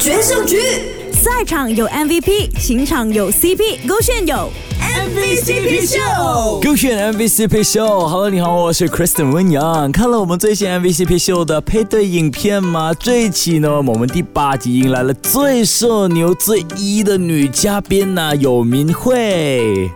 [0.00, 0.56] 决胜局，
[1.12, 6.58] 赛场有 MVP，情场有 CP，勾选有 MVCP 秀。
[6.62, 9.92] 勾选 MVCP 秀，Hello，你好，我是 Kristen 温阳。
[9.92, 12.94] 看了我们最新 MVCP 秀的配对影片吗？
[12.98, 19.90] 这一期呢，我们第八集迎来了最社牛、最一的女嘉宾呐、有明慧。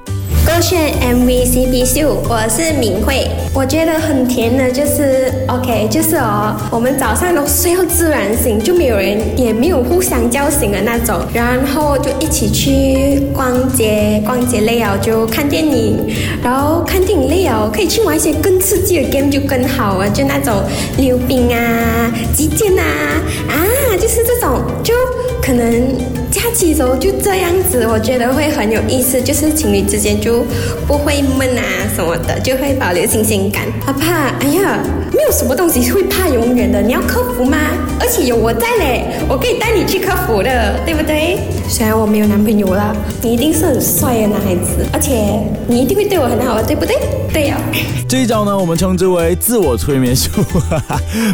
[0.54, 3.28] 勾选 MVCP 秀，我是敏慧。
[3.52, 15.98] 我觉得很甜的，就是 OK，就是哦，我们早上都睡到自然醒，就没有人也没有互相叫醒的那种，然后就一起去逛街，逛街累了就看电影，
[16.40, 20.54] 然后看电影累了可以去玩一些更刺激的 game 就更好啊，就那种
[20.98, 22.84] 溜冰啊、击剑啊，
[23.48, 23.56] 啊，
[24.00, 24.94] 就是这种就
[25.42, 26.13] 可能。
[26.54, 30.44] 假期的时候就这样子，我觉得会很有意思，就是情侣之间就
[30.86, 31.62] 不会闷啊
[31.96, 33.64] 什么的，就会保留新鲜感。
[33.84, 34.78] 怕怕，哎呀，
[35.12, 37.58] 没有什么东西会怕永远的，你要克服吗？
[37.98, 41.40] 而且有我在嘞，我可以带你去克服的，对不对？
[41.68, 45.10] 虽然我没有男朋友了，你一定是很帅的男孩子，而且
[45.66, 46.96] 你一定会对我很好的，对不对？
[47.32, 47.58] 对呀、
[48.08, 50.30] 这一招呢，我们称之为自我催眠术，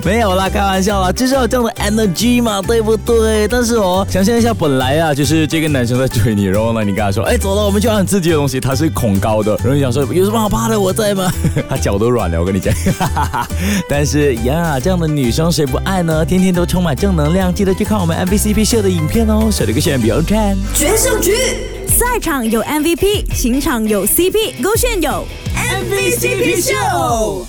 [0.02, 3.46] 没有啦，开玩笑啦，就是要有这样的 energy 嘛，对不对？
[3.48, 11.32] 但是哦，想象一下，本来啊，就是这个男生在追你，然后呢，你跟他说，哎，走了，我们去玩很刺激的东西，他是恐高的，然后你想说，有什么好怕的，我在吗？
[11.68, 12.72] 他脚都软了，我跟你讲，
[13.88, 16.24] 但是呀，这样的女生谁不爱呢？
[16.24, 20.56] 天天都充满正能量，记得去看我们 MVCP 秀的影片哦，手这个选不要看。
[20.74, 21.34] 决胜局
[21.86, 27.46] 赛场有 MVP，情场有 CP，勾选有，MVCP 秀。